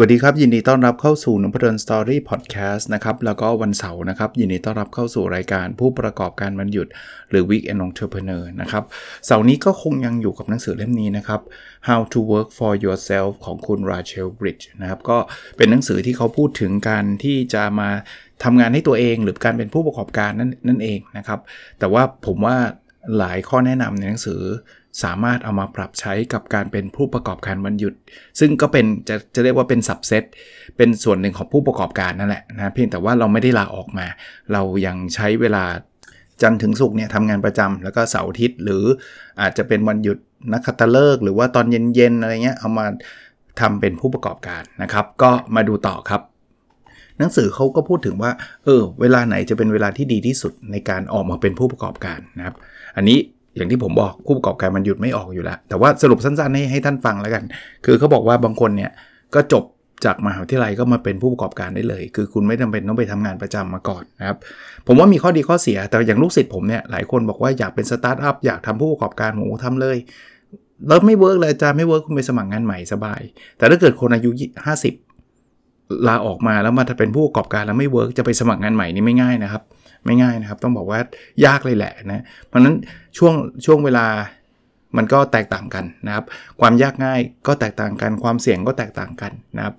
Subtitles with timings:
[0.00, 6.86] วัสดีครับ ยินดีต้อนรับเข้าสู่นพดลสตอรี่พอดแคสต์นะครับ แล้วก็วันเสาร์นะครับ ยินดีต้อนรับเข้าสู่รายการผู้ประกอบการวันหยุด
[7.30, 8.84] หรือ Weekend Entrepreneur นะครับ
[9.26, 11.40] เสาร์นี้ก็คงยังอยู่กับหนังสือเล่มนี้นะครับ
[11.88, 15.18] How to Work for Yourself ของคุณ Rachel Bridge นะครับ ก็
[15.56, 17.90] เป็นหนังสือที่เขาพูดถึงการที่จะมา
[18.44, 21.40] ทำงานให้ตัวเองหรือการเป็นผู้ประกอบการนั่นนั่นเองนะครับ
[21.78, 22.56] แต่ว่าผมว่า
[23.18, 24.42] หลายข้อแนะนำในหนังสือ
[25.02, 27.94] สามารถเอามาปรับใช้กับการเป็นผู้ประกอบการวันหยุด
[28.40, 30.24] ซึ่งก็เป็นจะจะเรียกว่าเป็นสับเซต
[30.76, 34.06] เป็นส่วนหนึ่งของผู้ประกอบการนั่นแหละนะเพียงแต่ว่าเราไม่ได้ลาออกมา
[34.52, 35.64] เรายังใช้เวลา
[36.42, 38.84] จันทร์ถึงศุกร์เนี่ยทำงานประจำแล้วก็เสาร์อาทิตย์ หรือ
[39.40, 40.18] อาจจะเป็นวันหยุด
[40.52, 42.86] นักขัตฤกษ์หรือว่าตอนเย็นๆอะไรเงี้ยเอามา
[43.60, 46.22] ทำเป็นผู้ประกอบการนะครับ ก็มาดูต่อครับ
[47.18, 48.30] หนังสือเขาก็พูดถึงว่า
[48.64, 52.56] เออ เวลาไหนจะเป็นเวลาที่ดีที่สุดในการออกมาเป็นผู้ประกอบการนะครับ
[52.96, 53.18] อันนี้
[53.56, 57.42] อย่างที่ผมบอกผู้ประกอบการมันหยุดไม่ออกอยู่แล้ว แต่ว่าสรุปสั้นๆให้ให้ท่านฟังแล้วกัน
[57.84, 58.90] คือเขาบอกว่าบางคนเนี่ย
[59.34, 59.64] ก็จบ
[60.04, 64.36] จากมหาวิทยาลัยก็มาเป็นผู้ประกอบการได้เลย คือคุณไม่จาเป็นต้องไปทำงานประจำมาก่อนนะครับ
[64.86, 69.96] ผมว่ามีข้อดีข้อเสีย แต่อย่างลูกศิษย์ผมเนี่ยหลายคนบอกว่าอยากเป็นสตาร์ทอัพอยากทำผู้ประกอบการหมูทำเลย
[70.88, 73.20] แล้วไม่ work เลยจะไม่ work คุณไปสมัครงานใหม่สบาย
[73.58, 74.30] แต่ถ้าเกิดคนอายุ
[75.36, 79.62] 50ลาออกมาแล้วมาถ้าเป็นผู้ประกอบการแล้วไม่ work จะไปสมัครงานใหม่นี่ไม่ง่ายนะครับ
[80.06, 81.00] ไม่ง่ายนะครับ ต้องบอกว่า
[81.44, 82.74] ยากเลยแหละนะเพราะนั้น
[83.18, 84.06] ช่วงช่วงเวลา
[84.96, 86.24] มันก็แตกต่างกันนะครับ
[86.60, 89.76] ความยากง่ายก็แตกต่างกัน ความเสี่ยงก็แตกต่างกันนะครับ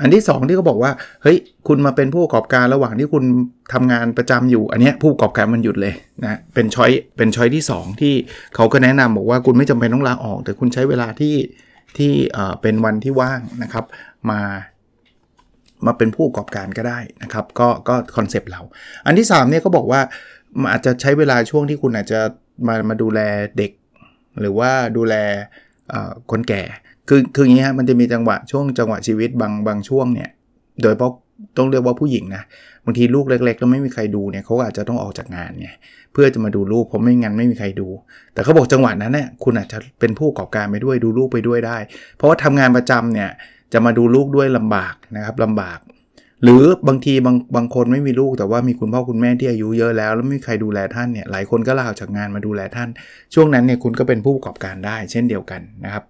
[0.00, 3.24] อันที่ 2 ที่เขาบอกว่าเฮ้ยคุณมาเป็นผู้ประกอบการระหว่างที่คุณ
[3.72, 8.14] ทำงานประจำอยู่ อันนี้ผู้ประกอบการมันหยุดเลยนะเป็นช้อยเป็นช้อยที่ 2 ที่
[8.54, 11.36] เขาก็แนะนำบอกว่าคุณไม่จำเป็นต้องลาออก แต่คุณใช้เวลาที่
[11.96, 12.12] ที่
[12.62, 13.84] เป็นวันที่ว่างนะครับ
[14.30, 14.40] มา
[15.86, 18.60] มาเป็นผู้ประกอบการก็ได้นะครับ ก็ก็คอนเซปต์เรา
[19.06, 20.00] อันที่3เนี่ยเขาบอกว่า
[20.70, 22.20] อาจจะใช้เวลาช่วงที่คุณอาจจะ
[22.66, 23.20] มามาดูแล
[23.58, 23.72] เด็ก
[24.40, 25.14] หรือว่าดูแล
[26.30, 26.62] คนแก่
[27.08, 30.30] คือคืออย่างนี้ฮะมันจะมีจังหวะช่วงจังหวะชีวิตบางบางช่วงเนี่ย
[30.82, 31.12] โดยเพราะ
[31.58, 32.42] ต้องเรียกว่าผู้หญิงนะ
[32.84, 35.68] บางทีลูกเล็กๆแล้วไม่มีใครดูเนี่ยเขาอาจจะต้องออกจากงานไง
[36.12, 37.88] เพื่อจะมาดูลูกเพราะไม่งั้นไม่มีใครดู
[38.34, 41.76] แต่เขาบอกจังหวะนั้นเนี่ยคุณอาจจะเป็นผู้ประกอบการไปด้วยดูลูกไปด้วยได้
[42.16, 43.30] เพราะว่าทำงานประจำเนี่ย
[43.72, 45.78] จะมาดูลูกด้วยลำบากนะครับลำบาก
[46.44, 52.88] หรือบางทีบางบางคนไม่มีลูกแต่ว่ามีคุณพ่อคุณแม่ที่อายุเยอะแล้ว แล้วไม่มีใครดูแลท่านเนี่ยหลายคนก็ลาออกจากงานมาดูแลท่าน
[53.34, 56.04] ช่วงนั้นเนี่ยคุณก็เป็นผู้ประกอบการได้ เช่นเดียวกันนะครับ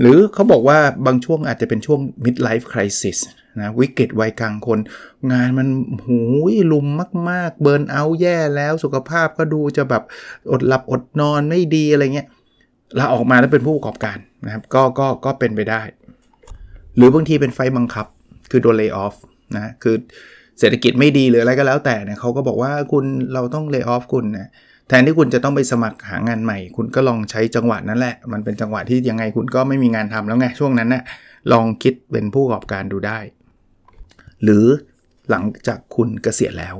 [0.00, 3.18] หรือเขาบอกว่าบางช่วงอาจจะเป็นช่วง midlife crisis
[3.60, 4.78] นะวิกฤตวัยกลางคน
[5.32, 5.68] งานมัน
[6.06, 6.20] หู
[6.52, 6.86] ยลุม
[7.30, 10.02] มาก ๆ เบิร์นเอาแย่แล้วสุขภาพก็ดูจะแบบ
[10.52, 12.28] อดหลับอดนอนไม่ดีอะไรเงี้ย
[12.98, 15.82] ลาออกมาแล้วเป็นผู้ประกอบการนะครับก็ก็ก็เป็นไปได้
[16.96, 18.06] หรือบางทีเป็นไฟบังคับ
[18.50, 19.14] คือโดนเลิกออฟ
[19.54, 19.96] นะคือ
[20.58, 24.48] เศรษฐกิจไม่ดีหรืออะไรก็แล้วแต่เนี่ยเขาก็บอกว่าคุณเราต้องเลิกออฟคุณนะ
[24.88, 31.02] แทนที่คุณจะต้องไปสมัครหางานใหม่ คุณก็ลองใช้จังหวะนั้นแหละ มันเป็นจังหวะที่ยังไงคุณก็ไม่มีงานทำแล้วไง ช่วงนั้นนะ่ะ
[31.52, 33.18] ลองคิดเป็นผู้ประกอบการดูได้
[34.42, 34.64] หรือ
[35.30, 36.76] หลังจากคุณเกษียณแล้ว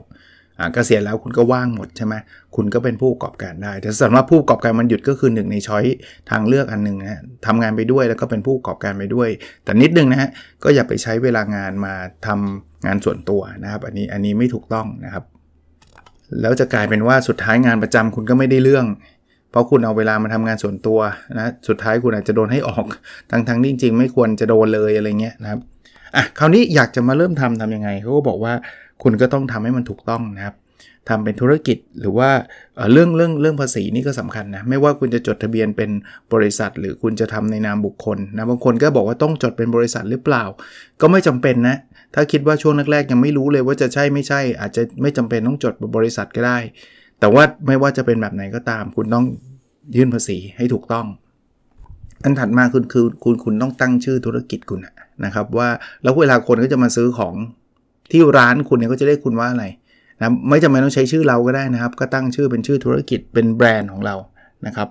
[0.74, 2.14] เกษียณแล้วคุณก็ว่างหมดใช่ไหม
[2.56, 5.84] คุณก็เป็นผู้ประกอบการได้ แต่สำหรับผู้ประกอบการมันหยุดก็คือหนึ่งในช้อย
[6.30, 9.28] ทางเลือกอันหนึ่งนะทำงานไปด้วยแล้วก็เป็นผู้ประกอบการไปด้วย
[9.64, 10.30] แต่นิดนึงนะฮะ
[10.64, 11.94] ก็อย่าไปใช้เวลางานมา
[12.26, 15.24] ทำงานส่วนตัวนะครับ อันนี้อันนี้ไม่ถูกต้องนะครับ
[16.40, 18.86] แล้วจะกลายเป็นว่าสุดท้ายงานประจำคุณก็ไม่ได้เรื่อง
[19.50, 20.98] เพราะคุณเอาเวลามาทำงานส่วนตัว
[21.38, 22.86] นะสุดท้ายคุณอาจจะโดนให้ออก
[23.30, 25.60] ทั้งทงจริง ๆ ไม่ควรจะโดนเลยอะไรเงี้ยนะครับ
[26.16, 28.54] อะคราวนี้อยากจะมาเริ่มทำทํำยังไงเขาก็บอกว่า
[29.02, 30.56] คุณก็ต้องทำให้มันถูกต้องนะครับ
[31.08, 32.30] ทำเป็นธุรกิจหรือว่า
[32.92, 35.90] เรื่องเรื่องเรื่องภาษีนี่ก็สำคัญนะ ไม่ว่าคุณจะจดทะเบียนเป็น
[36.32, 40.44] บริษัท หรือคุณจะทำในนามบุคคลนะบางคนก็บอกว่าต้องจดเป็นบริษัทหรือเปล่า
[41.00, 41.76] ก็ไม่จำเป็นนะ
[42.14, 46.58] ถ้าคิดว่าช่วงแรกๆยังไม่รู้เลยว่าจะใช่ไม่ใช่ อาจจะไม่จำเป็นต้องจดบริษัทก็ได้
[47.20, 49.24] แต่ว่าไม่ว่าจะเป็นแบบไหนก็ตาม คุณต้อง
[49.96, 51.06] ยื่นภาษีให้ถูกต้อง
[52.24, 54.80] อันถัดมาคุณคือคุณคุณต้องตั้งชื่อธุรกิจคุณ
[55.24, 55.68] นะครับว่า
[56.02, 57.34] แล้วเวลาคนก็จะมาซื้อของ
[58.10, 59.66] ที่ร้านคุณเนี่ยก็จะเรียกคุณว่าอะไร
[60.18, 64.14] นะไม่จำเป็นต้องใช้ชื่อเราก็ได้นะครับ ก็ตั้งชื่อเป็นชื่อธุรกิจเป็นแบรนด์ของเรา
[64.66, 64.88] นะครับ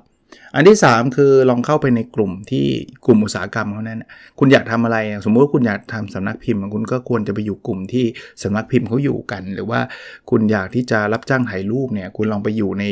[0.56, 2.66] อันที่ 3 คือลองเข้าไปในกลุ่มที่
[3.06, 4.04] กลุ่มอุตสาหกรรมเขานั้น
[4.40, 8.06] คุณอยากทำอะไร สมมุติว่าคุณอยากทำสำนักพิมพ์ คุณก็ควรจะไปอยู่กลุ่มที่
[8.44, 9.80] สำนักพิมพ์เขาอยู่กัน หรือว่า
[10.30, 12.84] คุณอยากที่จะรับจ้างถ่ายรูปเนี่ย คุณลองไปอยู่ใน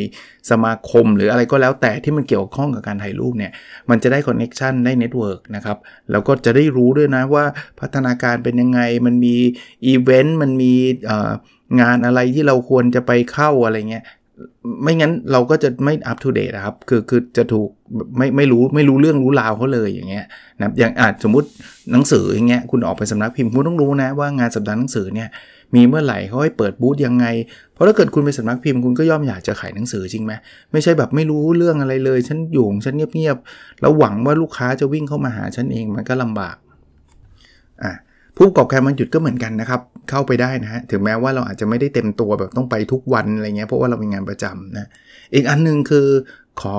[0.50, 3.52] สมาคม หรืออะไรก็แล้วแต่ที่มันเกี่ยวข้องกับการถ่ายรูปเนี่ย
[3.90, 5.78] มันจะได้ connection ได้ network นะครับ
[6.12, 7.46] แล้วก็จะได้รู้ด้วยนะว่า
[7.80, 9.36] พัฒนาการเป็นยังไง มันมี
[9.86, 10.74] อีเวนต์ มันมี
[11.82, 14.06] งานอะไรที่เราควรจะไปเข้าอะไรเงี้ย
[14.84, 17.70] ไม่งั้นเราก็จะไม่ up to date นะครับ คือคือจะถูก
[18.18, 20.26] ไม่ไม่รู้ไม่รู้เรื่องรู้ราวเขาเลยอย่างเงี้ย
[20.62, 21.48] นะอย่างอาจสมมติ
[21.92, 25.30] หนังสืออย่างเงี้ยคุณออกไปสำนักพิมพ์คุณต้องรู้นะว่างานสัปดาห์หนังสือเนี่ย
[25.76, 27.26] มีเมื่อไหร่เขาให้เปิดบูธยังไง
[27.74, 30.34] เพราะถ้าเกิดคุณไปสำนักพิมพ์คุณก็ย่อมอยากจะขายหนังสือจริงไหม
[30.72, 36.56] ไม่ใช่แบบไม่รู้เรื่องอะไรเลย ฉันอยู่งฉันเงียบๆแล้วหวังว่าลูกค้าจะวิ่งเข้ามาหาฉันเองมันก็ลำบาก
[37.84, 37.94] อะ
[38.38, 44.88] ผู้ประกอบการมันหยุดก็เหมือนกันนะครับ เข้าไปได้นะฮะถึงแม้ว่าเราอาจจะไม่ได้เต็มตัวแบบต้องไปทุกวันอะไรเงี้ยเพราะว่าเรามีงานประจำนะ
[45.34, 46.08] อีกอันนึงคือ
[46.62, 46.76] ขอ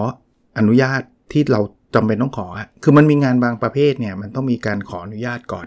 [0.59, 1.01] อนุญาต
[1.33, 1.61] ที่เรา
[1.95, 2.47] จำเป็นต้องขอ
[2.83, 5.67] คือมันมีงานบางประเภทเนี่ยมันต้องมีการขออนุญาตก่อน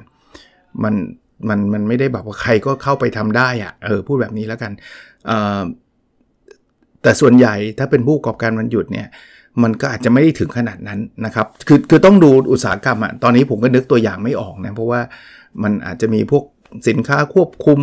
[0.83, 0.95] มัน
[1.49, 4.71] มันมันไม่ได้แบบว่าใครก็เข้าไปทำได้อะเออพูดแบบนี้แล้วกัน
[7.01, 9.07] แต่ส่วนใหญ่ถ้าเป็นผู้ประกอบการมันหยุดเนี่ย
[9.63, 15.01] มันก็อาจจะไม่ได้ถึงขนาดนั้นนะครับ คือคือต้องดูอุตสาหกรรมอะตอนนี้ผมก็นึกตัวอย่างไม่ออกนะเพราะว่า
[15.63, 16.43] มันอาจจะมีพวก
[16.87, 17.79] สินค้าควบคุม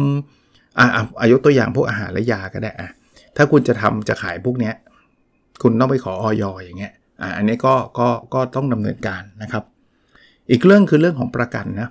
[0.79, 0.87] อ่า
[1.21, 2.91] อายุตัวอย่างพวกอาหารและยาก็ได้อะ
[3.37, 4.75] ถ้าคุณจะทำจะขายพวกเนี้ย
[5.63, 6.93] คุณต้องไปขอออยอย่างเงี้ย
[7.23, 9.65] อ่าอันนี้ก็ก็ก็ต้องดำเนินการนะครับ
[10.51, 11.89] อีกเรื่องคือเรื่องของประกันนะ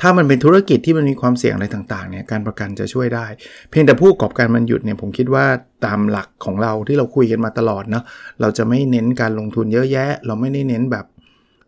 [0.00, 3.26] ถ้ามันเป็นธุรกิจที่มันมีความเสี่ยงอะไรต่างๆเนี่ยการประกันจะช่วยได้
[3.70, 5.44] เพียงแต่ผู้ประกอบการมันหยุดเนี่ยผมคิดว่า
[5.86, 8.04] ตามหลักของเราที่เราคุยกันมาตลอดเนาะ
[8.40, 11.06] เราจะไม่เน้นการลงทุนเยอะแยะ เราไม่ได้เน้นแบบ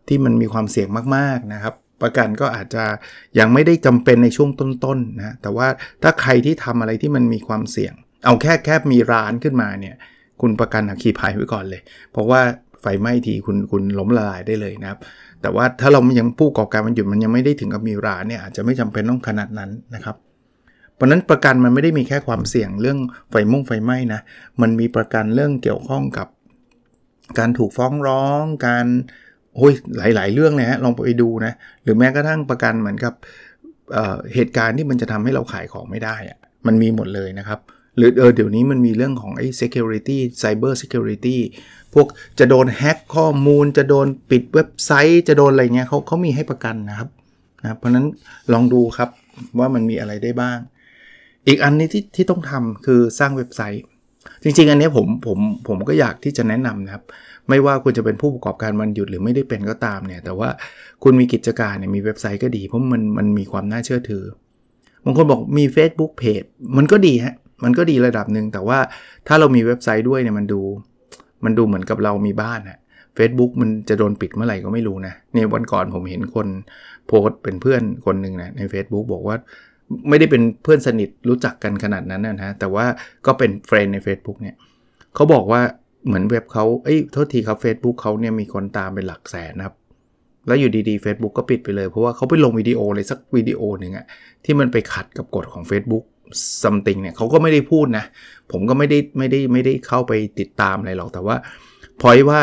[0.07, 2.83] ที่มันมีความเสี่ยงมากๆนะครับ ประกันก็อาจจะ
[3.39, 5.67] ยังไม่ได้จำเป็นในช่วงต้นๆนะแต่ว่า
[6.03, 7.93] ถ้าใครที่ทำอะไรที่มันมีความเสี่ยง
[8.25, 9.95] เอาแค่แค่มีร้านขึ้นมาเนี่ย
[10.41, 11.81] คุณประกันขีภัยไว้ก่อนเลย
[12.11, 12.41] เพราะว่า
[12.81, 14.99] ไฟไหม้ทีคุณคุณล้มละลายได้เลยนะครับ
[15.41, 20.15] แต่ว่าถ้าเรายังผู้ประกอบการมันหยุดมันยังไม่ได้ถึงกับมีร้านเนี่ยอาจจะไม่จำเป็นต้องขนาดนั้นนะครับ
[20.95, 22.99] เพราะนั้นประกันมันไม่ได้มีแค่ความเสี่ยงเรื่อง
[23.31, 24.21] ไฟมุ่งไฟไหม้นะ
[24.61, 26.27] มันมีประกันเรื่องเกี่ยวข้องกับ
[27.39, 28.85] การถูกฟ้องร้อง การ
[29.55, 31.53] โอ้ยหลาย ๆ เรื่องเลยฮะลองไปดูนะ
[31.83, 33.13] หรือแม้กระทั่งประกันเหมือนกับ
[33.93, 37.59] เเหตุการณ์ที่มันจะทำให้เราขายของไม่ได้อะมันมีหมดเลยนะครับ
[37.97, 41.37] หรือเออเดี๋ยวนี้มันมีเรื่องของไอ้ security cyber security
[41.93, 42.07] พวก
[42.39, 47.09] จะโดนแฮ็กข้อมูล จะโดนปิดเว็บไซต์ จะโดนอะไรเงี้ยเขาเขามีให้ประกันนะครับ
[47.63, 48.05] นะเพราะนั้น
[48.53, 49.09] ลองดูครับ
[49.59, 50.57] ว่ามันมีอะไรได้บ้าง
[51.47, 53.83] อีกอันนี้ที่ที่ต้องทำคือสร้างเว็บไซต์
[54.43, 57.03] จริง ๆ อันนี้ผมผมผมก็อยากที่จะแนะนำนะครับ
[57.49, 60.49] ไม่ว่าคุณจะเป็นผู้ประกอบการมันหยุดหรือไม่ได้เป็นก็ตามเนี่ยแต่ว่า
[61.03, 64.23] คุณมีกิจการเนี่ยมีเว็บไซต์ก็ดี เพราะมันมันมีความน่าเชื่อถือ
[65.05, 66.47] บางคนบอกมี Facebook Page
[66.77, 68.79] มันก็ดีฮะมันก็ดีระดับหนึ่งแต่ว่า
[69.27, 70.61] ถ้าเรามีเว็บไซต์ด้วยเนี่ยมันดู
[71.45, 72.77] มันดูเหมือนกับเรามีบ้านอะ
[73.17, 76.47] Facebook มันจะโดนปิดเมื่อไหร่ก็ไม่รู้นะเนี่ยวันก่อนผมเห็นคน
[77.07, 79.35] โพสต์เป็นเพื่อนคนหนึ่งนะใน Facebook บอกว่า
[80.09, 82.85] ไม่ได้เป็นเพื่อนสนิทรู้จักกันขนาดนั้นนะแต่ว่า
[83.25, 84.55] ก็เป็นเฟรนใน Facebook เนี่ย
[85.15, 85.61] เขาบอกว่า
[86.05, 89.75] เหมือนเว็บเขาเอ้ยโทษทีครับ Facebook เขาเนี่ยมีคนตามเป็นหลักแสนนะครับ
[90.47, 94.05] แล้วอยู่ดีๆ Facebook ก็ปิดไปเลย เพราะว่าเขาไปลงวิดีโอเลยสักวิดีโอหนึ่งอะ
[94.45, 96.03] ที่มันไปขัดกับกฎของ Facebook
[96.63, 98.05] something เนี่ยเขาก็ไม่ได้พูดนะ
[98.51, 101.35] ผมก็ไม่ได้ไม่ได้ไม่ได้เข้าไปติดตามอะไรหรอกแต่ว่า
[102.01, 102.39] พอยว่า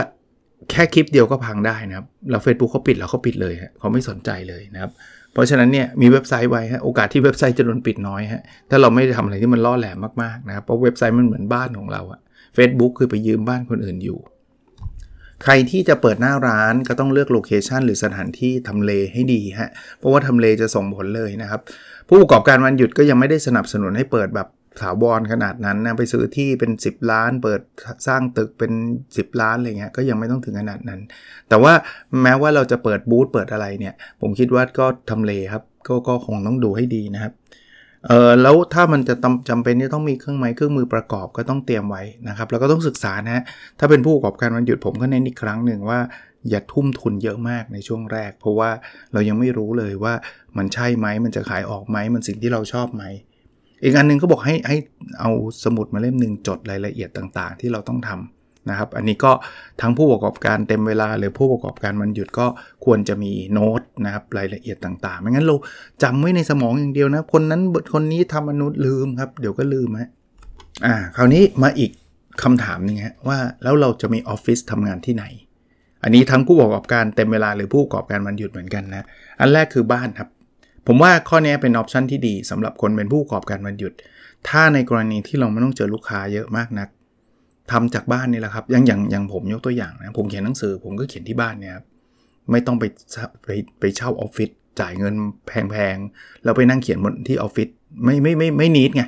[0.71, 4.91] แค่คลิปเดียวก็พังได้นะครับ แล้ว Facebook เขาปิดแล้วเขาปิดเลยฮะเขาไม่สนใจเลยนะครับ
[5.33, 12.21] เพราะฉะนั้นเนี่ยมีเว็บไซต์ไว้ฮะโอกาสที่เว็บไซต์จะโดนปิดน้อยฮะถ้าเราไม่ได้ทำอะไรที่มันล่อแหลมมากๆนะครับเพราะเว็บไซต์มันเหมือนบ้านของเราอะ
[12.57, 14.19] Facebook คือไปยืมบ้านคนอื่นอยู่
[15.45, 21.61] ใครที่จะเปิดหน้าร้านก็ต้องเลือกโลเคชันหรือสถานที่ทำเลให้ดีฮะ เพราะว่าทำเลจะส่งผลเลยนะครับ
[22.09, 24.49] ผู้ประกอบการวันหยุดก็ยังไม่ได้สนับสนุนให้เปิดแบบ
[24.81, 27.61] ถาวรขนาดนั้นนะไปซื้อที่เป็น 10 ล้าน เปิด
[28.07, 28.73] สร้างตึกเป็น
[29.07, 31.01] 10 ล้านอะไรเงี้ยก็ยังไม่ต้องถึงขนาดนั้น
[31.49, 31.73] แต่ว่า
[32.23, 37.33] แม้ว่าเราจะเปิดบูธเปิดอะไรเนี่ย ผมคิดว่าก็ทำเลครับ ก็ก็คงต้องดูให้ดีนะครับ
[38.07, 39.15] เออแล้วถ้ามันจะ
[39.49, 43.43] จำเป็นที่ต้องมีเครื่องไม้เครื่องมือประกอบก็ต้องเตรียมไว้นะครับแล้วก็ต้องศึกษานะ
[43.79, 46.01] ถ้าเป็นผู้ประกอบการวันหยุดผมก็เน้นอีกครั้งหนึ่งว่า
[46.51, 48.71] อย่าทุ่มทุนเยอะมากในช่วงแรก เพราะว่า
[49.13, 50.15] เรายังไม่รู้เลยว่า
[50.57, 53.05] มันใช่ไหมมันจะขายออกไหมมันสิ่งที่เราชอบไหม
[53.85, 54.77] อีกอันนึงก็บอกให้ให้
[55.21, 55.31] เอา
[55.65, 58.36] สมุดมาเล่มหนึ่งจดรายละเอียดต่างๆ ที่เราต้องทำ
[58.71, 59.33] นะครับ อันนี้ก็
[59.81, 62.47] ทั้งผู้ประกอบการเต็มเวลา หรือผู้ประกอบการมันหยุดก็
[62.85, 65.57] ควรจะมีโน้ตนะครับรายละเอียดต่างๆ ไม่งั้นเรา
[66.03, 67.63] จำไว้ในสมองอย่างเดียวนะ คนนั้น
[67.95, 70.11] คนนี้ทำมนุษย์ลืมครับ เดี๋ยวก็ลืมฮะ
[70.87, 71.91] อ่าคราวนี้มาอีก
[72.43, 75.25] คำถามนึงฮะว่าแล้วเราจะมีออฟฟิศทำงานที่ไหน
[76.03, 79.07] อันนี้ทั้งผู้ประกอบการเต็มเวลาหรือผู้ประกอบการมันหยุดเหมือนกันนะ
[79.41, 80.29] อันแรกคือบ้านครับ
[80.87, 83.93] ผมว่าข้อนี้เป็นออปชันที่ดีสำหรับคนเป็นผู้ประกอบการมันหยุด
[84.49, 86.89] ถ้าในกรณีที่เราไม่ต้องเจอลูกค้าเยอะมากนัก
[87.73, 91.85] ทำจากบ้านนี่แหละครับอย่างอย่างอย่างผมยกตัวอย่างนะผมเขียนหนังสือ ผมก็เขียนที่บ้านเนี่ยครับ
[92.51, 92.85] ไม่ต้องไป
[93.45, 95.15] ไปไปเช่าออฟฟิศจ่ายเงิน
[95.47, 97.69] แพงๆแล้วไปนั่งเขียนบนที่ออฟฟิศ
[98.05, 99.05] ไม่ไม่ไม่ไม่นิดไง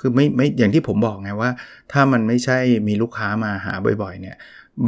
[0.00, 1.50] คือไม่ไม่อย่างที่ผมบอกไงว่า
[1.92, 2.58] ถ้ามันไม่ใช่
[2.88, 4.36] มีลูกค้ามาหาบ่อยๆ เนี่ย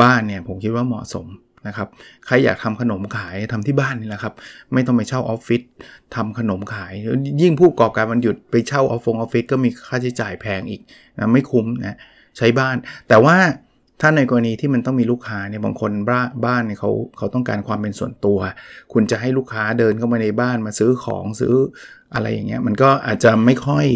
[0.01, 1.27] บ้านเนี่ยผมคิดว่าเหมาะสม
[1.67, 1.89] นะครับ
[2.27, 4.35] ใครอยากทำขนมขายทำที่บ้านนี่แหละครับ
[4.73, 5.63] ไม่ต้องไปเช่าออฟฟิศ
[6.15, 6.93] ทำขนมขาย
[7.43, 10.81] ยิ่งผู้ประกอบการมันหยุดไปเช่าออฟฟงออฟฟิศก็มีค่าใช้จ่ายแพงอีก
[11.19, 11.97] นะไม่คุ้มนะ
[12.37, 12.77] ใช้บ้าน
[13.09, 13.37] แต่ว่า
[14.01, 18.39] ถ้าในกรณีที่มันต้องมีลูกค้าเนี่ยบางคนบ้านบ้านเนี่ยเขาเขาต้องการความเป็นส่วนตัว
[18.93, 21.55] คุณจะให้ลูกค้าเดินเข้ามาในบ้านมาซื้อของซื้อ
[22.15, 23.87] อะไรอย่างเงี้ยมันก็อาจจะไม่ค่อย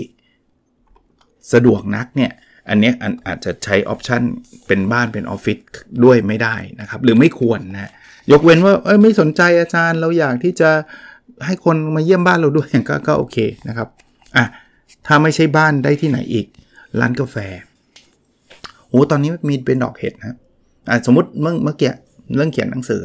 [1.53, 2.33] สะดวกนักเนี่ย
[2.69, 2.93] อันนี้
[3.27, 4.23] อาจจะใช้ออปชัน
[4.67, 5.59] เป็นบ้านเป็นออฟฟิศ
[6.05, 7.91] ด้วยไม่ได้นะครับ หรือไม่ควรนะ
[8.33, 10.71] ยกเว้นว่าเอ้ยไม่สนใจอาจารย์เราอยากที่จะ
[11.47, 13.37] ให้คนมาเยี่ยมบ้านเราด้วยก็ก็โอเค
[13.69, 13.89] นะครับ
[14.37, 14.47] อะ
[15.07, 16.47] ถ้าไม่ใช่บ้านได้ที่ไหนอีก
[17.01, 17.37] ร้านกาแฟ
[18.91, 20.37] โอ้ตอนนี้มีเป็นดอกเห็ดนะ
[20.89, 21.93] อะสมมติเมื่อเมื่อกี้
[22.37, 23.01] เรื่องเขียนหนังสือ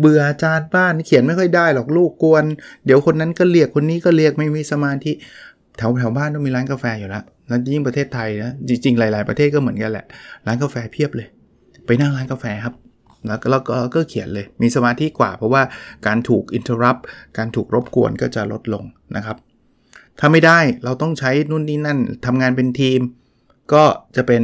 [0.00, 2.44] เบื่ออาจารย์บ้านเขียนไม่ค่อยได้หรอกลูกกวน
[2.86, 5.12] เดี๋ยวคนนั้นก็เรียกคนนี้ก็เรียกไม่มีสมาธิ
[5.76, 10.06] แถวแถวบ้านต้องมีร้านกาแฟอยู่แล้วแล้วยิ่งประเทศไทยนะจริงๆหลาย ๆประเทศก็เหมือนกันแหละ
[10.46, 11.28] ร้านกาแฟเพียบเลย
[11.86, 12.74] ไปนั่งร้านกาแฟครับ
[13.28, 15.62] แล้วก็ก็ก็เขียนเลยมีสมาธิกว่า เพราะว่า
[16.06, 16.96] การถูกอินเทอร์รัป
[17.38, 18.84] การถูกรบกวนก็จะลดลง
[19.16, 19.36] นะครับ
[20.18, 23.00] ถ้าไม่ได้เราต้องใช้นู่นนี่นั่นทำงานเป็นทีม
[23.72, 23.84] ก็
[24.16, 24.42] จะเป็น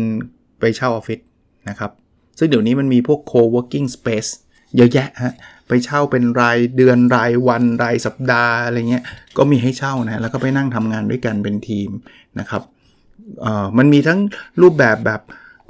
[0.63, 1.21] ไปเช่าออฟฟิศ
[1.69, 1.91] นะครับ
[2.39, 4.31] ซึ่งเดี๋ยวนี้มันมีพวก co-working space
[4.77, 5.35] เยอะแยะฮะ
[5.69, 9.05] ไปเช่าเป็นรายเดือนรายวันรายสัปดาห์อะไรเงี้ย
[9.37, 11.91] ก็มีให้เช่านะ แล้วก็ไปนั่งทำงานด้วยกันเป็นทีม
[12.41, 12.63] นะครับ
[13.79, 14.21] มันมีทั้ง
[14.63, 15.21] รูปแบบแบบ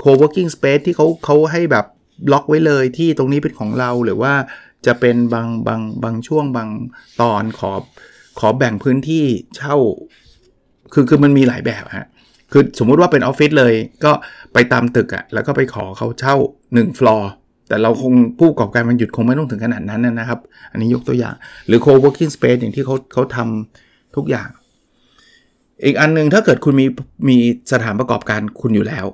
[0.03, 1.87] co-working space ที่เขาเขาให้แบบ
[2.33, 4.35] ล็อกไว้เลยที่ตรงนี้เป็นของเราหรือว่า
[4.87, 6.69] จะเป็นบางบางบางช่วงบาง
[7.21, 7.73] ตอนขอ
[8.39, 9.25] ขอแบ่งพื้นที่
[9.57, 9.77] เช่า
[10.93, 12.07] คือคือมันมีหลายแบบฮะ
[12.53, 14.13] คือสมมุติว่าเป็นออฟฟิศเลยก็
[14.53, 16.37] ไปตามตึกอะ่ะแล้วก็ไปขอเขาเช่า
[16.69, 17.31] 1ฟลอร์
[17.69, 20.41] แต่เราคงผู้ประกอบการวันหยุดคงไม่ต้องถึงขนาดนั้นนะครับ
[20.73, 21.35] อันนี้ยกตัวอย่าง
[21.67, 24.49] หรือ co-working space อย่างที่เขาเขาทำทุกอย่าง
[25.85, 26.87] อีกอันนึงถ้าเกิดคุณมี
[27.29, 27.37] มี
[27.73, 29.07] สถานประกอบการคุณอยู่แล้ว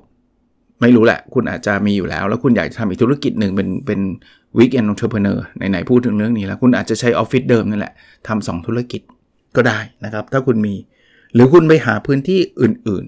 [0.80, 4.00] ไม่รู้แหละ คุณอาจจะมีอยู่แล้ว แล้วคุณอยากจะทำอีกธุรกิจหนึ่งเป็นเป็น
[4.58, 7.92] weekend entrepreneur ไหนๆพูดถึงเรื่องนี้แล้ว คุณอาจจะใช้ออฟฟิศเดิมนั่นแหละ
[8.28, 9.02] ทำสองธุรกิจ
[9.56, 10.74] ก็ได้นะครับ ถ้าคุณมี
[11.34, 13.04] หรือคุณไปหาพื้นที่อื่น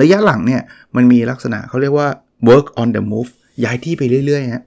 [0.00, 0.62] ระยะหลังเนี่ย
[0.96, 2.08] มันมีลักษณะเขาเรียกว่า
[2.48, 3.30] work on the move
[3.64, 4.64] ย้ายที่ไปเรื่อยๆฮะ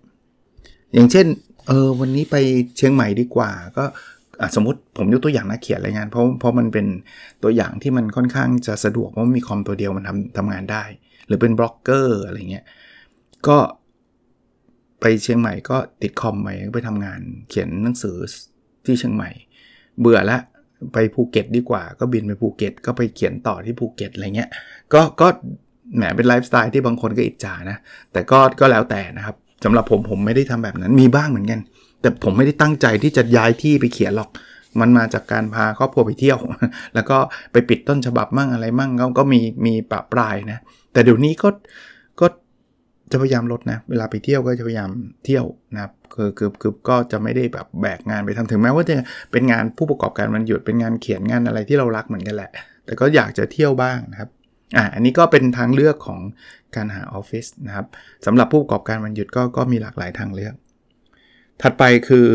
[0.94, 1.26] อย่างเช่น
[1.68, 2.36] เออวันนี้ไป
[2.78, 3.84] เชียงใหม่ดีกว่า ก็
[4.56, 6.86] สมมติผมยกตัวอย่างนักเขียนรายงานเพราะเพราะมันเป็น
[7.44, 10.84] ตัวอย่างที่มันค่อนข้างจะสะดวกเพราะมีคอมตัวเดียวมันทำทำงานได้
[11.28, 12.66] หรือเป็นบล็อกเกอร์อะไรเงี้ย
[13.48, 13.58] ก็
[15.02, 17.20] ไปเชียงใหม่ก็ติดคอมไปไปทำงาน
[17.50, 18.16] เขียนหนังสือ
[18.86, 19.30] ที่เชียงใหม่
[20.00, 20.38] เบื่อละ
[20.94, 24.50] ไปภูเก็ตดีกว่า ก็บินไปภูเก็ต ก็ไปเขียนต่อที่ภูเก็ตอะไรเงี้ย
[24.94, 25.28] ก็ก็
[25.96, 27.78] แหมเป็นไลฟ์สไตล์ที่บางคนก็อิจฉานะ
[28.14, 31.60] แต่ก็ก็แล้วแต่นะครับสำหรับผมผมไม่ได้ทำแบบนั้นมีบ้างเหมือนกัน
[32.02, 34.30] แต่ผมไม่ได้ตั้งใจที่จะย้ายที่ไปเขียนหรอก
[34.80, 36.40] มันมาจากการพาครอบครัวไปเที่ยว
[36.96, 37.18] แล้วก็
[37.52, 40.60] ไปปิดต้นฉบับมั่งอะไรมั่งก็ก็มีมีปะปลายนะ
[40.94, 41.50] แต่เดี๋ยวนี้ก็
[42.20, 42.26] ก็
[43.12, 44.90] จะพยายามลดนะ เวลาไปเที่ยวก็จะพยายาม
[45.26, 48.96] เที่ยวนะครับ คือคือคือก็จะไม่ได้แบบแบกงานไปทำถึงแม้ว่าจะ
[49.32, 52.52] เป็นงานผู้ประกอบการมันหยุดเป็นงานเขียนงานอะไรที่เรารักเหมือนกันแหละ
[52.86, 54.30] แต่ก็อยากจะเที่ยวบ้างนะครับ
[54.78, 56.20] อ่าอันนี้ก็เป็นทางเลือกของ
[56.76, 57.86] การหาออฟฟิศนะครับ
[58.26, 60.54] สำหรับผู้ประกอบการวันหยุดก็ก็มีหลากหลายทางเลือก
[61.62, 62.28] ถัดไปคือ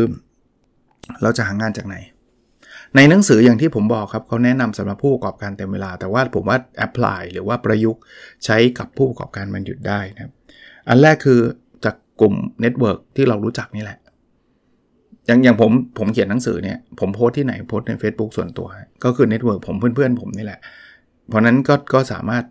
[1.21, 1.95] เราจะหางานจากไหน
[2.95, 8.01] ในหนังสืออย่างที่ผมบอกครับเขาแนะนำสำหรับผู้ประกอบการเต็มเวลา แต่ว่าผมว่า apply หรือว่าประยุกต์
[8.45, 10.33] ใช้กับผู้ประกอบการวันหยุดได้นะครับ
[10.87, 11.39] อันแรกคือ
[12.21, 13.97] กลุ่ม network ที่เรารู้จักนี่แหละ
[15.27, 18.67] อย่างอย่างผมผมเขียนหนังสือเนี่ยผมโพสต์ที่ไหนโพสต์ใน Facebook ส่วนตัว
[19.03, 20.59] ก็คือ network ผมเพื่อนๆ ผมนี่แหละ
[21.27, 22.43] เพราะนั้นก็ก็สามารถ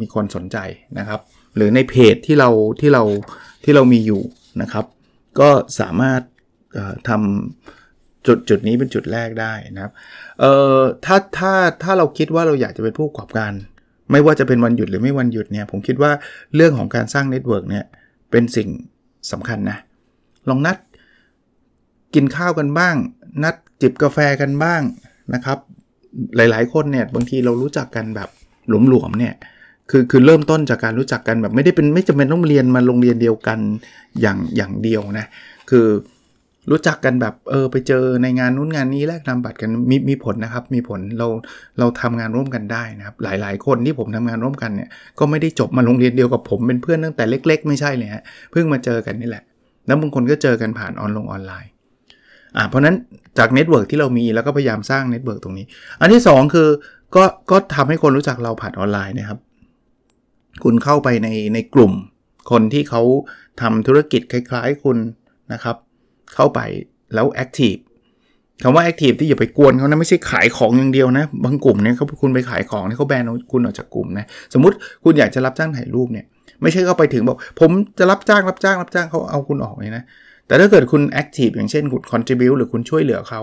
[0.00, 0.58] มีคนสนใจ
[0.98, 1.20] นะครับ
[1.56, 3.02] หรือในเพจที่เราที่เรา
[3.64, 4.22] ที่เรามีอยู่
[4.62, 4.84] นะครับ
[5.40, 6.20] ก็สามารถ
[7.08, 9.92] ทำจุดจุดนี้เป็นจุดแรกได้นะครับ
[10.40, 11.52] เอ่อถ้าถ้า
[11.82, 13.52] ถ้าเราคิดว่าเราอยากจะเป็นผู้ประกอบการ
[14.12, 16.12] ไม่ว่าจะเป็นวันหยุดหรือไม่วันหยุดเนี่ยผมคิดว่า
[16.56, 17.84] เรื่องของการสร้าง network เนี่ย
[18.30, 18.68] เป็นสิ่ง
[19.32, 19.78] สำคัญนะ
[20.48, 20.76] ลองนัด
[22.14, 22.94] กินข้าวกันบ้าง
[23.44, 24.82] นัดจิบกาแฟกันบ้าง
[25.34, 25.58] นะครับ
[26.36, 28.28] หลายๆ คนเนี่ยบางทีเรารู้จักกันแบบ
[28.68, 29.34] หลวมๆเนี่ย
[29.90, 33.58] คือคือเริ่มต้นจากการรู้จักกันแบบไม่ได้เป็นไม่จำเป็นต้องเรียนมาโรงเรียนเดียวกัน
[34.20, 35.26] อย่างอย่างเดียวนะ
[35.70, 35.86] คือ
[36.70, 41.26] รู้จักกันแบบเออไปเจอในงานนู้นงานนี้แลกนำบัตรกันมีมีผลนะครับมีผลเรา
[41.78, 49.44] เราทำงานร่วมกันได้นะครับหลายๆ คนที่ผมทำงานร่วมกันเนี่ยก็ไม่ได้จบมาโรงเรียนเดียวกับผมเป็นเพื่อนตั้งแต่เล็ก ๆ ไม่ใช่เลยฮะเพิ่งมาเจอกันนี่แหละ
[49.86, 51.70] แล้วบางคนก็เจอกันผ่านออนลงออนไลน์
[52.56, 52.96] อ่าเพราะนั้น
[53.38, 55.66] จาก network ที่เรามีแล้วก็พยายามสร้าง network ตรงนี้
[56.00, 56.68] อันที่ 2 คือ
[57.16, 59.38] ก็ก็ทำให้คนรู้จักเราผ่านออนไลน์นะครับ
[60.64, 61.92] คุณเข้าไปในในกลุ่ม
[62.50, 63.02] คนที่เขา
[63.60, 64.98] ทำธุรกิจคล้าย ๆ คุณ
[65.52, 65.76] นะครับ
[66.34, 66.60] เข้าไป
[67.14, 67.74] แล้ว active
[68.62, 76.24] คำว่า active ที่อย่าไปกวนเขานะไม่ใช่ขายของอย่างเดียวนะ บางกลุ่มเนี่ยเขาคุณไปขายของเนี่ยเขาแบนคุณออกจากกลุ่มนะสมมติคุณอยากจะรับจ้างถ่ายรูปเนี่ย
[76.62, 80.04] ไม่ใช่เข้าไปถึงบอกผมจะรับจ้างรับจ้างรับจ้างเขาเอาคุณออกเลยนะ
[80.46, 83.40] แต่ถ้าเกิดคุณ active อย่างเช่นคุณ contribute หรือคุณช่วยเหลือเขา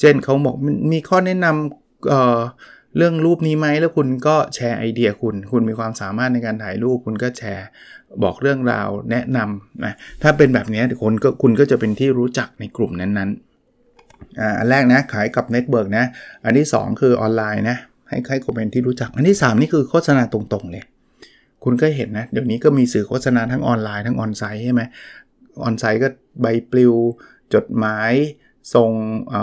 [0.00, 0.56] เช่นเขาบอก
[0.92, 7.66] มีข้อแนะนำ เรื่องรูปนี้ไหมแล้วคุณก็แชร์ไอเดียคุณ คุณมีความสามารถในการถ่ายรูป คุณก็แชร์
[8.22, 16.04] บอกเรื่องราวแนะนำนะถ้าเป็นแบบนี้คนก็คุณก็จะเป็นที่รู้จักในกลุ่มนั้นๆอันแรกนะขายกับ network นะ
[16.44, 17.76] อันที่ 2 คือออนไลน์นะ
[18.08, 20.84] ให้ใคร comment ที่รู้จัก อันที่ 3 นี่คือโฆษณาตรงๆเลย
[21.64, 24.82] คุณก็เห็นนะเดี๋ยวนี้ก็มีสื่อโฆษณาทั้งออนไลน์ทั้ง on-site ใช่ไหม
[25.62, 26.08] on-site ก็
[26.40, 26.94] ใบปลิว
[27.54, 28.12] จดหมาย
[28.74, 28.90] ส่ง
[29.32, 29.34] อ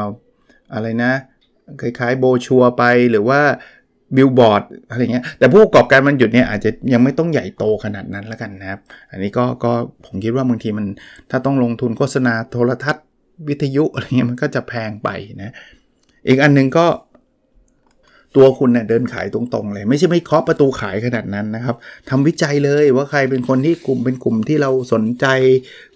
[0.74, 1.14] อะไรนะ
[1.82, 3.42] คล้ายๆ โบรชัวร์ไปหรือว่า
[4.16, 8.80] บิลบอร์ดอะไรเงี้ยแต่ผู้ประกอบการวันหยุดเนี่ยอาจจะยังไม่ต้องใหญ่โตขนาดนั้นแล้วกันนะครับ
[9.12, 9.72] อันนี้ก็ก็
[10.06, 10.86] ผมคิดว่าบางทีมัน
[11.32, 13.06] ถ้าต้องลงทุนโฆษณาโทรทัศน์
[13.48, 15.10] วิทยุอะไรเงี้ยมันก็จะแพงไป
[15.42, 15.54] นะ
[16.28, 16.86] อีกอันนึงก็
[18.36, 21.76] ตัวคุณเนี่ยเดินขายตรงๆเลย ไม่ใช่ไม่เคาะประตูขายขนาดนั้นนะครับ
[22.10, 25.26] ทำวิจัยเลยว่าใครเป็นคนที่กลุ่มเป็นกลุ่มที่เราสนใจ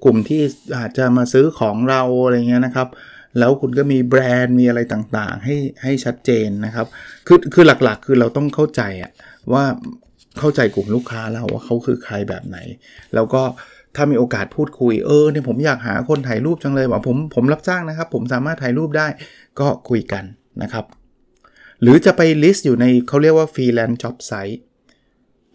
[0.04, 0.42] กลุ่มที่
[0.78, 2.88] อาจจะมาซื้อของเราอะไรเงี้ยนะครับ
[3.40, 6.88] แล้วคุณก็มีแบรนด์มีอะไรต่างๆ ให้ให้ชัดเจนนะครับ
[7.28, 9.12] คือคือหลักๆ คือเราต้องเข้าใจอะ
[9.54, 9.64] ว่า
[10.40, 12.58] เข้าใจกลุ่มลูกค้าเราว่าเขาคือใครแบบไหน
[13.16, 13.44] แล้วก็
[13.96, 19.08] ถ้ามีโอกาสพูดคุยเออเนี่ยผมอยากหาคนถ่ายรูปจังเลยบอกผมผมรับจ้างนะครับ ผมสามารถถ่ายรูปได้
[19.60, 20.24] ก็คุยกัน
[20.64, 20.86] นะครับ
[21.82, 24.62] หรือจะไป list อยู่ในเขาเรียกว่า freelance job site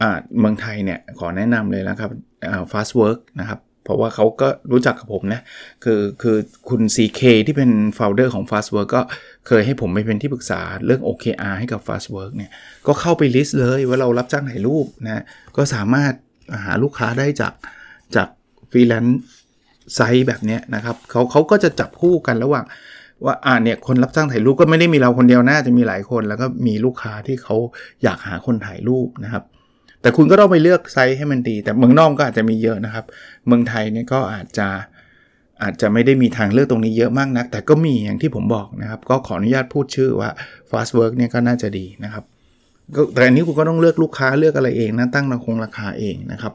[0.02, 2.10] อ่าเมืองไทยเนี่ยขอแนะนำเลยนะครับ
[2.50, 3.58] อ่า Fastwork นะครับ
[3.90, 5.40] เพราะว่าเขาก็รู้จักกับผมนะ
[5.85, 6.37] คือคือ
[6.68, 9.02] คุณ CK ที่เป็น founder ของ Fastwork ก็
[9.47, 12.50] เคยให้ผมไปเป็นที่ปรึกษาเรื่อง OKR ให้กับ Fastwork เนี่ย
[12.87, 15.25] ก็เข้าไป list เลยว่าเรารับจ้างถ่ายรูปนะ
[15.56, 16.12] ก็สามารถ
[16.64, 17.54] หาลูกค้าได้จาก
[18.16, 18.28] จาก
[18.70, 22.64] freelance site แบบนี้นะครับเขาเขาก็จะจับคู่กันระหว่าง
[23.25, 27.56] ว่าอ่าเนี่ยคนรับจ้างถ่ายรูปก็ไม่ได้มีเราคนเดียวนะจะมีหลายคน แล้วก็มีลูกค้าที่เขา
[28.02, 29.44] อยากหาคนถ่ายรูปนะครับ
[30.02, 33.04] แต่คุณก็ต้องไปเลือก site ให้มันดี แต่เมืองนอกก็อาจจะมีเยอะนะครับ
[33.47, 34.69] เมืองไทยเนี่ยก็อาจจะ
[35.62, 40.30] อาจจะไม่ได้มีทางเลือกตรงนี้เยอะมากนัก แต่ก็มีอย่างที่ผมบอกนะครับ ก็ขออนุญาตพูดชื่อว่า
[40.71, 42.25] fast work เนี่ยก็น่าจะดีนะครับ
[43.14, 46.54] แต่อันนี้คุณก็ต้องเลือกลูกค้าเลือกอะไรเองนะตั้งราคงราคาเองนะครับ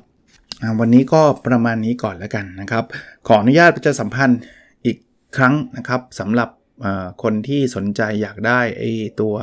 [0.79, 2.83] วันนี้ก็ประมาณนี้ก่อนแล้วกันนะครับ
[3.27, 4.39] ขออนุญาตจะสัมพันธ์
[4.85, 4.97] อีก
[5.37, 6.49] ครั้งนะครับสำหรับ
[7.23, 8.91] คนที่สนใจอยากได้ไอ้
[9.21, 9.35] ตัว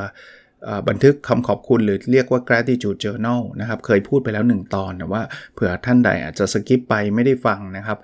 [0.88, 5.22] บันทึกคำขอบคุณหรือเรียกว่า gratitude journal นะครับ เคยพูดไปแล้ว 1 ตอนแต่ว่า
[5.55, 7.98] เผื่อท่านใดอาจจะสกิปไปไม่ได้ฟังนะครับ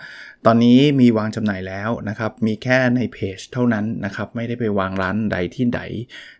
[0.47, 5.81] ตอนนี้มีวางจำหน่ายแล้วนะครับ มีแค่ในเพจเท่านั้นนะครับ ไม่ได้ไปวางร้านใดที่ใด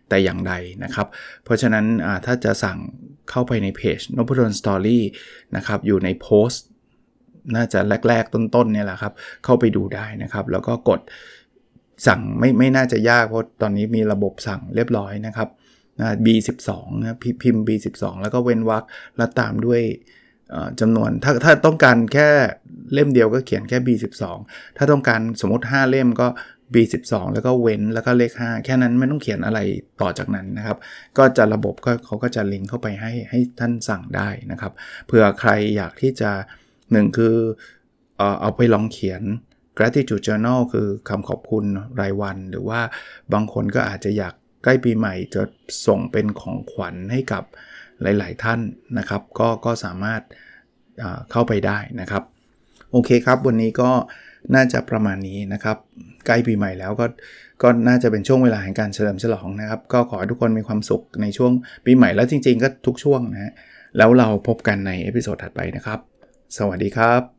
[0.09, 0.53] แต่อย่างใด
[0.83, 1.07] นะครับ
[1.43, 1.85] เพราะฉะนั้น
[2.25, 2.77] ถ้าจะสั่ง
[3.29, 4.99] เข้าไปในเพจ n o p ด d o n Story
[5.55, 6.65] นะครับ อยู่ในโพสต์
[7.55, 9.13] น่าจะแรก ๆ ต้นๆเนี่ยแหละครับ
[9.45, 10.99] เข้าไปดูได้นะครับ แล้วก็กด
[12.07, 15.49] สั่งไม่ไม่น่าจะยากเพราะตอนนี้มีระบบสั่งเรียบร้อยนะครับ
[15.99, 18.83] นะ B12 นะพิมพ์ B12 แล้วก็เว้นวรรค
[19.17, 19.81] แล้วตามด้วย
[20.79, 22.29] จำนวนถ้าถ้าต้องการแค่
[22.93, 24.23] เล่มเดียวก็เขียนแค่ B12
[24.77, 26.27] ถ้าต้องการสมมติ 5 เล่มก็
[26.73, 29.59] B12 แล้วก็เว้นแล้วก็เลข 5 แค่นั้นไม่ต้องเขียนอะไร
[30.01, 30.77] ต่อจากนั้นนะครับ
[31.17, 34.73] ก็จะระบบก็เขาก็จะลิงก์เข้าไปให้ให้ท่านสั่งได้นะครับ
[35.05, 36.31] เผื่อใครอยากที่จะ
[36.91, 37.35] หนึ่งคือ
[38.41, 39.21] เอาไปลองเขียน
[39.77, 41.65] gratitude journal คือคำขอบคุณ
[41.99, 42.81] รายวัน หรือว่า
[43.33, 45.41] บางคนก็อาจจะอยาก ใกล้ปีใหม่จะ
[45.87, 47.43] ส่งเป็นของขวัญให้กับ
[48.01, 48.59] หลาย ๆ ท่าน
[48.97, 50.21] นะครับ ก็ก็สามารถ
[51.31, 52.23] เข้าไปได้นะครับ
[52.91, 53.91] โอเคครับ วันนี้ก็
[54.55, 55.77] น่าจะประมาณนี้นะครับ
[56.25, 57.05] ใกล้ปีใหม่แล้วก็
[57.61, 61.51] ก็น่าจะเป็นช่วงเวลาแห่งการเฉลิมฉลองนะครับ ก็ขอให้ทุกคนมีความสุขในช่วง
[61.85, 63.53] ปีใหม่แล้วจริง ๆ ก็ทุกช่วงนะฮะ
[63.97, 65.99] แล้วเราพบกันใน episode ถัดไปนะครับ
[66.57, 67.38] สวัสดีครับ